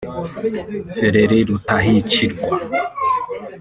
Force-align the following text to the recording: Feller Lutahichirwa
Feller 0.97 1.31
Lutahichirwa 1.47 2.55